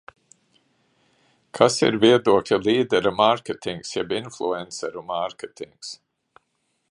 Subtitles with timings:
[1.57, 5.95] Kas ir viedokļa līdera mārketings jeb influenceru mārketings?